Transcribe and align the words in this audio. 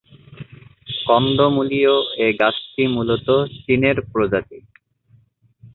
কন্দমূলীয় 1.05 1.93
এ 2.17 2.27
গাছটি 2.41 2.83
মূলত 2.87 3.27
চীনের 3.57 3.97
প্রজাতি। 4.11 4.59